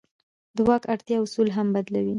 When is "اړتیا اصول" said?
0.93-1.47